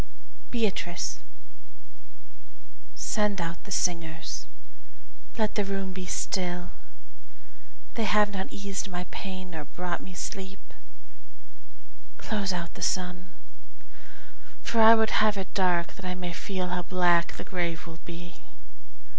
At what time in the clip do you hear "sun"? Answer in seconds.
12.81-13.29